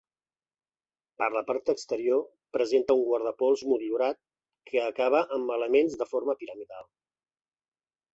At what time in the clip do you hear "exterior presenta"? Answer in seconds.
1.73-2.95